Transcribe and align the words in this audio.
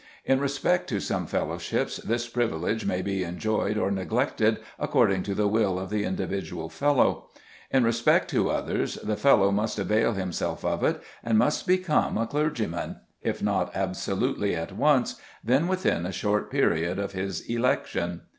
In 0.25 0.39
respect 0.39 0.89
to 0.89 0.99
some 0.99 1.27
fellowships 1.27 1.97
this 1.97 2.27
privilege 2.27 2.87
may 2.87 3.03
be 3.03 3.23
enjoyed 3.23 3.77
or 3.77 3.91
neglected 3.91 4.59
according 4.79 5.21
to 5.21 5.35
the 5.35 5.47
will 5.47 5.77
of 5.77 5.91
the 5.91 6.05
individual 6.05 6.69
fellow. 6.69 7.27
In 7.69 7.83
respect 7.83 8.27
to 8.31 8.49
others 8.49 8.95
the 8.95 9.15
fellow 9.15 9.51
must 9.51 9.77
avail 9.77 10.13
himself 10.13 10.65
of 10.65 10.83
it, 10.83 10.99
and 11.23 11.37
must 11.37 11.67
become 11.67 12.17
a 12.17 12.25
clergyman, 12.25 12.95
if 13.21 13.43
not 13.43 13.71
absolutely 13.75 14.55
at 14.55 14.71
once, 14.75 15.17
then 15.43 15.67
within 15.67 16.07
a 16.07 16.11
short 16.11 16.49
period 16.49 16.97
of 16.97 17.11
his 17.11 17.41
election. 17.41 18.21